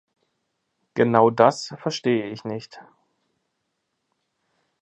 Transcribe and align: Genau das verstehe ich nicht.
Genau 0.95 1.29
das 1.29 1.75
verstehe 1.77 2.31
ich 2.31 2.43
nicht. 2.43 2.81